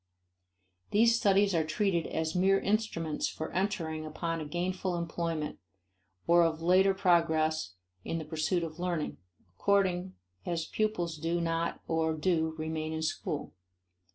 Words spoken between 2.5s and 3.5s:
instruments